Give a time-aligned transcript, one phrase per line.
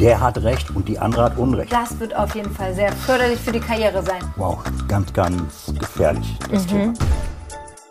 [0.00, 1.72] der hat Recht und die andere hat Unrecht.
[1.72, 4.20] Das wird auf jeden Fall sehr förderlich für die Karriere sein.
[4.36, 6.68] Wow, ganz, ganz gefährlich, das mhm.
[6.68, 6.92] Thema.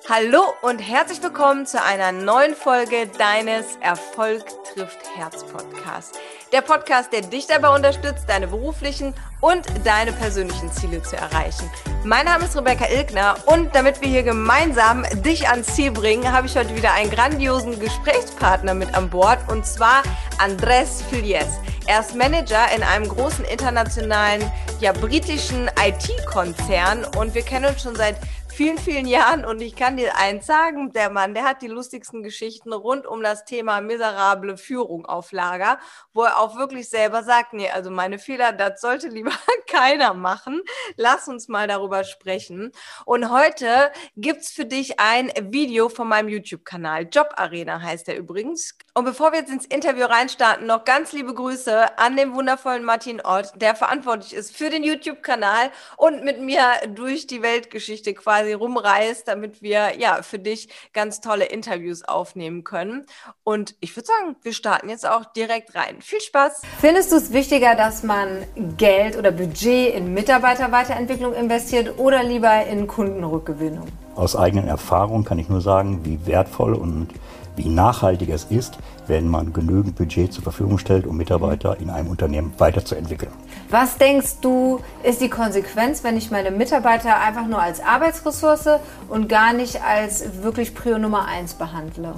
[0.10, 4.42] Hallo und herzlich willkommen zu einer neuen Folge deines Erfolg
[4.74, 6.18] trifft Herz Podcast.
[6.54, 11.70] Der Podcast, der dich dabei unterstützt, deine beruflichen und deine persönlichen Ziele zu erreichen.
[12.06, 16.48] Mein Name ist Rebecca Ilgner und damit wir hier gemeinsam dich ans Ziel bringen, habe
[16.48, 20.04] ich heute wieder einen grandiosen Gesprächspartner mit an Bord und zwar
[20.38, 21.60] Andres Filies.
[21.86, 24.50] Er ist Manager in einem großen internationalen,
[24.80, 28.18] ja britischen IT-Konzern und wir kennen uns schon seit
[28.58, 32.24] vielen, vielen Jahren und ich kann dir eins sagen, der Mann, der hat die lustigsten
[32.24, 35.78] Geschichten rund um das Thema miserable Führung auf Lager,
[36.12, 39.30] wo er auch wirklich selber sagt, nee, also meine Fehler, das sollte lieber
[39.68, 40.64] keiner machen.
[40.96, 42.72] Lass uns mal darüber sprechen.
[43.06, 47.10] Und heute gibt's für dich ein Video von meinem YouTube-Kanal.
[47.12, 48.76] Job Arena heißt er übrigens.
[48.96, 53.22] Und bevor wir jetzt ins Interview reinstarten, noch ganz liebe Grüße an den wundervollen Martin
[53.22, 58.54] Ott, der verantwortlich ist für den YouTube-Kanal und mit mir durch die Weltgeschichte quasi quasi
[58.54, 63.06] rumreist, damit wir ja für dich ganz tolle Interviews aufnehmen können.
[63.44, 66.02] Und ich würde sagen, wir starten jetzt auch direkt rein.
[66.02, 66.62] Viel Spaß!
[66.80, 68.44] Findest du es wichtiger, dass man
[68.78, 73.88] Geld oder Budget in Mitarbeiterweiterentwicklung investiert oder lieber in Kundenrückgewinnung?
[74.16, 77.10] Aus eigenen Erfahrungen kann ich nur sagen, wie wertvoll und
[77.58, 78.78] wie nachhaltig es ist,
[79.08, 83.32] wenn man genügend Budget zur Verfügung stellt, um Mitarbeiter in einem Unternehmen weiterzuentwickeln.
[83.70, 89.28] Was denkst du, ist die Konsequenz, wenn ich meine Mitarbeiter einfach nur als Arbeitsressource und
[89.28, 92.14] gar nicht als wirklich Prio Nummer eins behandle?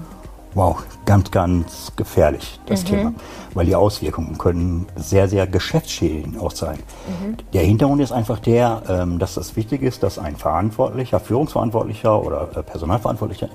[0.56, 2.88] Wow, ganz, ganz gefährlich, das mhm.
[2.88, 3.14] Thema.
[3.54, 6.80] Weil die Auswirkungen können sehr, sehr geschäftsschädigend auch sein.
[7.08, 7.38] Mhm.
[7.54, 12.50] Der Hintergrund ist einfach der, ähm, dass das wichtig ist, dass ein Verantwortlicher, Führungsverantwortlicher oder
[12.56, 13.50] äh, Personalverantwortlicher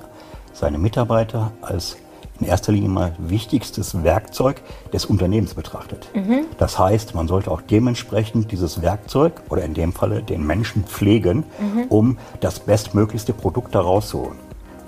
[0.54, 1.96] seine Mitarbeiter als
[2.40, 6.08] in erster Linie mal wichtigstes Werkzeug des Unternehmens betrachtet.
[6.14, 6.46] Mhm.
[6.58, 11.44] Das heißt, man sollte auch dementsprechend dieses Werkzeug oder in dem Falle den Menschen pflegen,
[11.58, 11.84] mhm.
[11.90, 14.38] um das bestmöglichste Produkt daraus zu holen.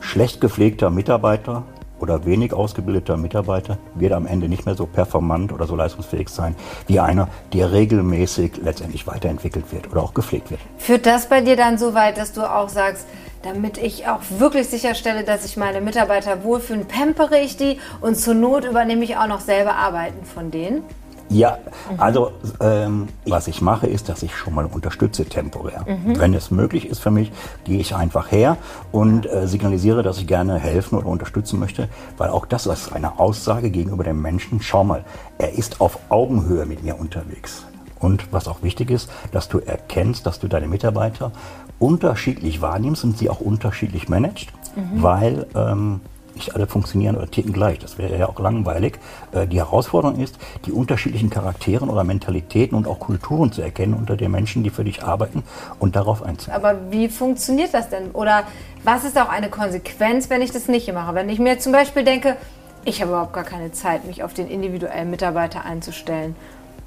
[0.00, 1.64] Schlecht gepflegter Mitarbeiter
[2.00, 6.54] oder wenig ausgebildeter Mitarbeiter wird am Ende nicht mehr so performant oder so leistungsfähig sein
[6.86, 10.60] wie einer, der regelmäßig letztendlich weiterentwickelt wird oder auch gepflegt wird.
[10.78, 13.06] Führt das bei dir dann so weit, dass du auch sagst,
[13.42, 18.34] damit ich auch wirklich sicherstelle, dass ich meine Mitarbeiter wohlfühlen, pampere ich die und zur
[18.34, 20.82] Not übernehme ich auch noch selber Arbeiten von denen?
[21.28, 21.58] Ja,
[21.98, 25.84] also ähm, was ich mache, ist, dass ich schon mal unterstütze temporär.
[25.86, 26.18] Mhm.
[26.18, 27.32] Wenn es möglich ist für mich,
[27.64, 28.56] gehe ich einfach her
[28.92, 33.18] und äh, signalisiere, dass ich gerne helfen oder unterstützen möchte, weil auch das ist eine
[33.18, 34.60] Aussage gegenüber dem Menschen.
[34.62, 35.04] Schau mal,
[35.38, 37.66] er ist auf Augenhöhe mit mir unterwegs.
[37.98, 41.32] Und was auch wichtig ist, dass du erkennst, dass du deine Mitarbeiter
[41.78, 45.02] unterschiedlich wahrnimmst und sie auch unterschiedlich managst, mhm.
[45.02, 46.00] weil ähm,
[46.36, 47.78] nicht alle funktionieren oder ticken gleich.
[47.78, 48.98] Das wäre ja auch langweilig.
[49.32, 54.16] Äh, die Herausforderung ist, die unterschiedlichen Charakteren oder Mentalitäten und auch Kulturen zu erkennen unter
[54.16, 55.42] den Menschen, die für dich arbeiten
[55.78, 56.56] und darauf einzugehen.
[56.56, 58.10] Aber wie funktioniert das denn?
[58.12, 58.44] Oder
[58.84, 61.14] was ist auch eine Konsequenz, wenn ich das nicht mache?
[61.14, 62.36] Wenn ich mir zum Beispiel denke,
[62.84, 66.36] ich habe überhaupt gar keine Zeit, mich auf den individuellen Mitarbeiter einzustellen.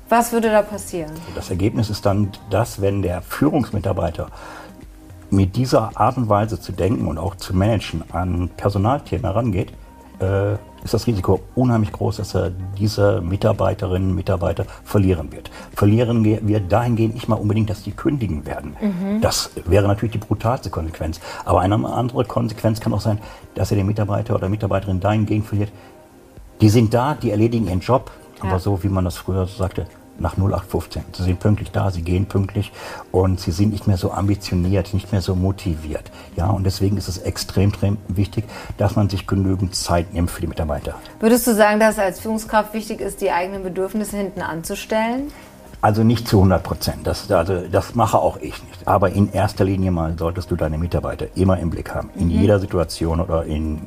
[0.07, 1.11] Was würde da passieren?
[1.35, 4.29] Das Ergebnis ist dann das, wenn der Führungsmitarbeiter
[5.31, 9.73] mit dieser Art und Weise zu denken und auch zu managen an Personalthemen herangeht,
[10.19, 10.53] äh,
[10.83, 15.51] ist das Risiko unheimlich groß, dass er diese Mitarbeiterinnen und Mitarbeiter verlieren wird.
[15.75, 18.75] Verlieren wir dahingehend nicht mal unbedingt, dass die kündigen werden.
[18.79, 19.21] Mhm.
[19.21, 21.19] Das wäre natürlich die brutalste Konsequenz.
[21.43, 23.19] Aber eine andere Konsequenz kann auch sein,
[23.55, 25.71] dass er den Mitarbeiter oder Mitarbeiterin dahingehend verliert.
[26.61, 28.49] Die sind da, die erledigen ihren Job, ja.
[28.49, 29.85] aber so wie man das früher sagte,
[30.19, 31.03] nach 0815.
[31.13, 32.71] Sie sind pünktlich da, sie gehen pünktlich
[33.11, 36.11] und sie sind nicht mehr so ambitioniert, nicht mehr so motiviert.
[36.35, 38.45] Ja, und deswegen ist es extrem, extrem wichtig,
[38.77, 40.95] dass man sich genügend Zeit nimmt für die Mitarbeiter.
[41.19, 45.31] Würdest du sagen, dass es als Führungskraft wichtig ist, die eigenen Bedürfnisse hinten anzustellen?
[45.81, 47.07] Also nicht zu 100 Prozent.
[47.07, 48.85] Das, also, das mache auch ich nicht.
[48.85, 52.09] Aber in erster Linie mal solltest du deine Mitarbeiter immer im Blick haben.
[52.15, 52.41] In mhm.
[52.41, 53.79] jeder Situation oder in,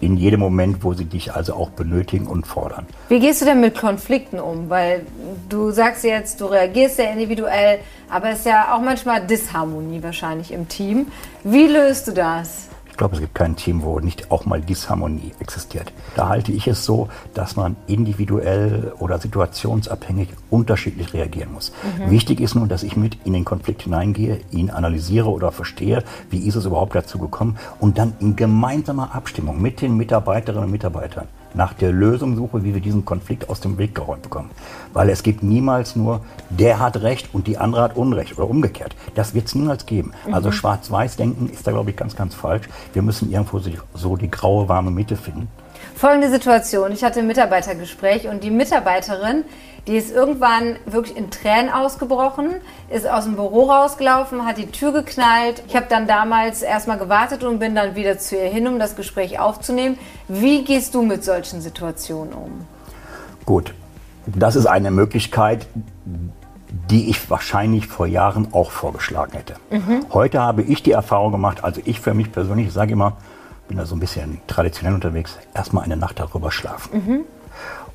[0.00, 2.86] in jedem Moment, wo sie dich also auch benötigen und fordern.
[3.08, 4.70] Wie gehst du denn mit Konflikten um?
[4.70, 5.04] Weil
[5.48, 10.52] du sagst jetzt, du reagierst sehr individuell, aber es ist ja auch manchmal Disharmonie wahrscheinlich
[10.52, 11.08] im Team.
[11.42, 12.69] Wie löst du das?
[13.00, 15.90] Glaube, es gibt kein Team, wo nicht auch mal Disharmonie existiert.
[16.16, 21.72] Da halte ich es so, dass man individuell oder situationsabhängig unterschiedlich reagieren muss.
[21.98, 22.10] Mhm.
[22.10, 26.46] Wichtig ist nur, dass ich mit in den Konflikt hineingehe, ihn analysiere oder verstehe, wie
[26.46, 31.26] ist es überhaupt dazu gekommen und dann in gemeinsamer Abstimmung mit den Mitarbeiterinnen und Mitarbeitern
[31.54, 34.50] nach der Lösung suche, wie wir diesen Konflikt aus dem Weg geräumt bekommen.
[34.92, 38.94] Weil es gibt niemals nur, der hat Recht und die andere hat Unrecht oder umgekehrt.
[39.14, 40.12] Das wird es niemals geben.
[40.26, 40.34] Mhm.
[40.34, 42.68] Also schwarz-weiß denken ist da, glaube ich, ganz, ganz falsch.
[42.92, 43.60] Wir müssen irgendwo
[43.94, 45.48] so die graue, warme Mitte finden.
[45.94, 46.92] Folgende Situation.
[46.92, 49.44] Ich hatte ein Mitarbeitergespräch und die Mitarbeiterin,
[49.86, 52.50] die ist irgendwann wirklich in Tränen ausgebrochen,
[52.90, 55.62] ist aus dem Büro rausgelaufen, hat die Tür geknallt.
[55.68, 58.96] Ich habe dann damals erstmal gewartet und bin dann wieder zu ihr hin, um das
[58.96, 59.98] Gespräch aufzunehmen.
[60.28, 62.66] Wie gehst du mit solchen Situationen um?
[63.46, 63.74] Gut,
[64.26, 65.66] das ist eine Möglichkeit,
[66.90, 69.54] die ich wahrscheinlich vor Jahren auch vorgeschlagen hätte.
[69.70, 70.06] Mhm.
[70.12, 73.16] Heute habe ich die Erfahrung gemacht, also ich für mich persönlich, ich sage immer,
[73.70, 76.90] bin da so ein bisschen traditionell unterwegs, erstmal eine Nacht darüber schlafen.
[76.92, 77.20] Mhm.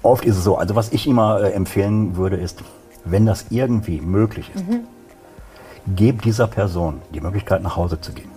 [0.03, 2.63] Oft ist es so, also was ich immer äh, empfehlen würde, ist,
[3.03, 4.85] wenn das irgendwie möglich ist, mhm.
[5.93, 8.29] gebt dieser Person die Möglichkeit, nach Hause zu gehen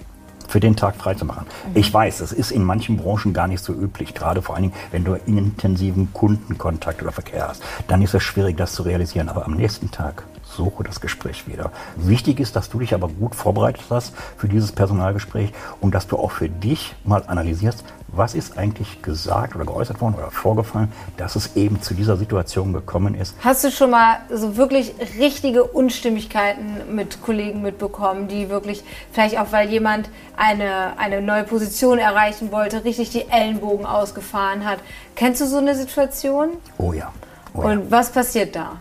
[0.48, 1.46] für den Tag freizumachen.
[1.46, 1.76] Mhm.
[1.76, 4.74] Ich weiß, das ist in manchen Branchen gar nicht so üblich, gerade vor allen Dingen,
[4.90, 7.62] wenn du intensiven Kundenkontakt oder Verkehr hast.
[7.86, 9.28] Dann ist es schwierig, das zu realisieren.
[9.28, 10.24] Aber am nächsten Tag
[10.58, 11.70] suche das Gespräch wieder.
[11.96, 16.16] Wichtig ist, dass du dich aber gut vorbereitet hast für dieses Personalgespräch und dass du
[16.16, 21.36] auch für dich mal analysierst, was ist eigentlich gesagt oder geäußert worden oder vorgefallen, dass
[21.36, 23.36] es eben zu dieser Situation gekommen ist.
[23.40, 28.82] Hast du schon mal so wirklich richtige Unstimmigkeiten mit Kollegen mitbekommen, die wirklich
[29.12, 34.80] vielleicht auch, weil jemand eine, eine neue Position erreichen wollte, richtig die Ellenbogen ausgefahren hat?
[35.14, 36.48] Kennst du so eine Situation?
[36.78, 37.12] Oh ja.
[37.54, 37.68] Oh ja.
[37.68, 38.78] Und was passiert da?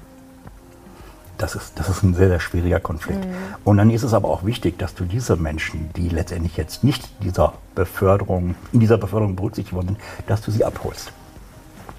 [1.37, 3.25] Das ist, das ist ein sehr, sehr schwieriger Konflikt.
[3.25, 3.33] Mhm.
[3.63, 7.07] Und dann ist es aber auch wichtig, dass du diese Menschen, die letztendlich jetzt nicht
[7.23, 9.97] dieser Beförderung, in dieser Beförderung berücksichtigt wurden,
[10.27, 11.11] dass du sie abholst.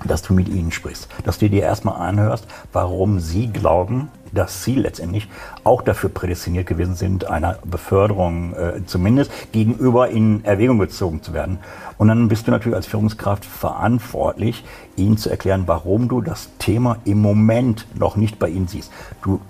[0.05, 1.09] Dass du mit ihnen sprichst.
[1.25, 5.29] Dass du dir erstmal anhörst, warum sie glauben, dass sie letztendlich
[5.65, 11.59] auch dafür prädestiniert gewesen sind, einer Beförderung äh, zumindest gegenüber in Erwägung gezogen zu werden.
[11.97, 14.65] Und dann bist du natürlich als Führungskraft verantwortlich,
[14.97, 18.93] ihnen zu erklären, warum du das Thema im Moment noch nicht bei ihnen siehst.
[19.23, 19.41] Du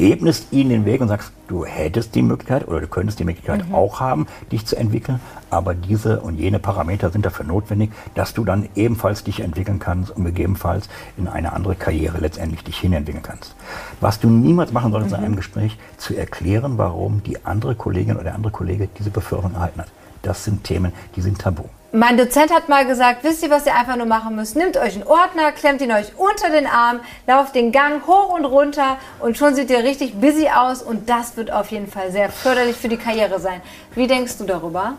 [0.00, 3.68] ebnest ihnen den Weg und sagst, du hättest die Möglichkeit oder du könntest die Möglichkeit
[3.68, 3.74] mhm.
[3.74, 5.20] auch haben, dich zu entwickeln,
[5.50, 10.10] aber diese und jene Parameter sind dafür notwendig, dass du dann ebenfalls dich entwickeln kannst
[10.10, 13.54] und gegebenenfalls in eine andere Karriere letztendlich dich hinentwickeln kannst.
[14.00, 15.18] Was du niemals machen solltest mhm.
[15.18, 19.54] in einem Gespräch, zu erklären, warum die andere Kollegin oder der andere Kollege diese Beförderung
[19.54, 19.88] erhalten hat.
[20.22, 21.64] Das sind Themen, die sind tabu.
[21.92, 24.54] Mein Dozent hat mal gesagt, wisst ihr, was ihr einfach nur machen müsst?
[24.54, 28.44] Nehmt euch einen Ordner, klemmt ihn euch unter den Arm, lauft den Gang hoch und
[28.44, 32.30] runter und schon seht ihr richtig busy aus und das wird auf jeden Fall sehr
[32.30, 33.60] förderlich für die Karriere sein.
[33.96, 34.92] Wie denkst du darüber?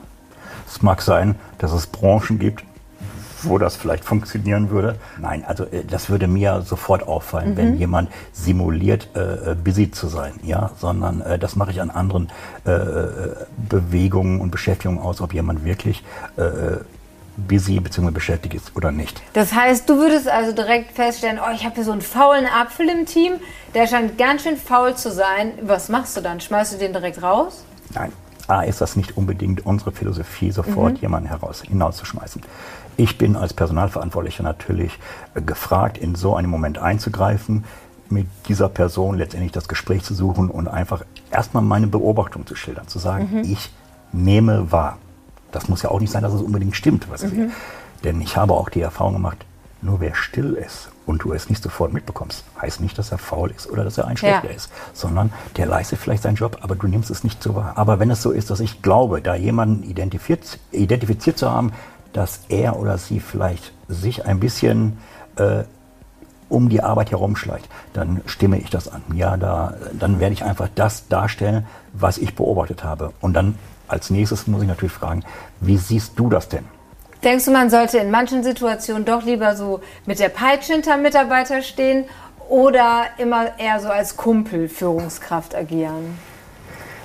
[0.67, 2.65] Es mag sein, dass es Branchen gibt,
[3.43, 4.97] wo das vielleicht funktionieren würde.
[5.19, 7.57] Nein, also äh, das würde mir sofort auffallen, mhm.
[7.57, 11.89] wenn jemand simuliert, äh, äh, busy zu sein, ja, sondern äh, das mache ich an
[11.89, 12.29] anderen
[12.65, 13.35] äh, äh,
[13.69, 16.03] Bewegungen und Beschäftigungen aus, ob jemand wirklich
[17.37, 18.11] busy bzw.
[18.11, 19.21] beschäftigt ist oder nicht.
[19.33, 22.89] Das heißt, du würdest also direkt feststellen, oh, ich habe hier so einen faulen Apfel
[22.89, 23.33] im Team,
[23.73, 25.53] der scheint ganz schön faul zu sein.
[25.61, 26.39] Was machst du dann?
[26.39, 27.63] Schmeißt du den direkt raus?
[27.93, 28.11] Nein.
[28.51, 30.99] A, ist das nicht unbedingt unsere Philosophie, sofort mhm.
[31.01, 32.41] jemanden heraus, hinauszuschmeißen.
[32.97, 34.99] Ich bin als Personalverantwortlicher natürlich
[35.33, 37.63] äh, gefragt, in so einem Moment einzugreifen,
[38.09, 42.89] mit dieser Person letztendlich das Gespräch zu suchen und einfach erstmal meine Beobachtung zu schildern,
[42.89, 43.39] zu sagen, mhm.
[43.43, 43.71] ich
[44.11, 44.97] nehme wahr.
[45.53, 47.35] Das muss ja auch nicht sein, dass es unbedingt stimmt, was ich mhm.
[47.35, 47.51] sehe.
[48.03, 49.45] Denn ich habe auch die Erfahrung gemacht,
[49.81, 53.51] nur wer still ist und du es nicht sofort mitbekommst, heißt nicht, dass er faul
[53.51, 54.55] ist oder dass er ein Schlechter ja.
[54.55, 57.73] ist, sondern der leistet vielleicht seinen Job, aber du nimmst es nicht so wahr.
[57.75, 61.73] Aber wenn es so ist, dass ich glaube, da jemanden identifiziert, identifiziert zu haben,
[62.13, 64.97] dass er oder sie vielleicht sich ein bisschen
[65.37, 65.63] äh,
[66.49, 69.01] um die Arbeit herumschleicht, dann stimme ich das an.
[69.15, 73.13] Ja, da, dann werde ich einfach das darstellen, was ich beobachtet habe.
[73.21, 73.55] Und dann
[73.87, 75.23] als nächstes muss ich natürlich fragen,
[75.59, 76.65] wie siehst du das denn?
[77.23, 81.61] Denkst du, man sollte in manchen Situationen doch lieber so mit der Peitsche hinterm Mitarbeiter
[81.61, 82.05] stehen
[82.49, 86.17] oder immer eher so als Kumpel Führungskraft agieren?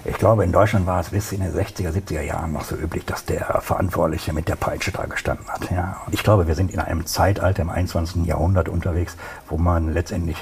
[0.06, 3.04] Ich glaube, in Deutschland war es bis in den 60er, 70er Jahren noch so üblich,
[3.04, 5.70] dass der Verantwortliche mit der Peitsche da gestanden hat.
[5.70, 6.00] Ja.
[6.12, 8.24] Ich glaube, wir sind in einem Zeitalter im 21.
[8.24, 9.16] Jahrhundert unterwegs,
[9.48, 10.36] wo man letztendlich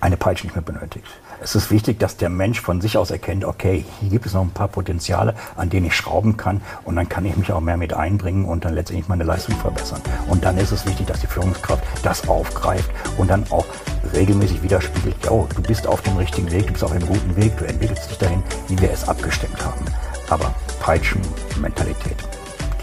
[0.00, 1.06] eine Peitsche nicht mehr benötigt.
[1.40, 4.42] Es ist wichtig, dass der Mensch von sich aus erkennt, okay, hier gibt es noch
[4.42, 7.76] ein paar Potenziale, an denen ich schrauben kann und dann kann ich mich auch mehr
[7.76, 10.00] mit einbringen und dann letztendlich meine Leistung verbessern.
[10.28, 13.66] Und dann ist es wichtig, dass die Führungskraft das aufgreift und dann auch
[14.14, 17.56] regelmäßig widerspiegelt, ja, du bist auf dem richtigen Weg, du bist auf einem guten Weg,
[17.58, 19.84] du entwickelst dich dahin, wie wir es abgestimmt haben.
[20.30, 22.16] Aber Peitschen-Mentalität,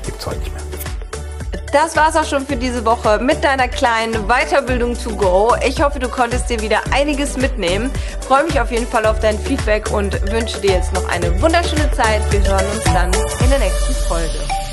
[0.04, 0.65] gibt es heute nicht mehr.
[1.76, 5.54] Das war's auch schon für diese Woche mit deiner kleinen Weiterbildung to go.
[5.68, 7.92] Ich hoffe, du konntest dir wieder einiges mitnehmen.
[8.26, 11.92] Freue mich auf jeden Fall auf dein Feedback und wünsche dir jetzt noch eine wunderschöne
[11.92, 12.22] Zeit.
[12.32, 13.12] Wir hören uns dann
[13.44, 14.65] in der nächsten Folge.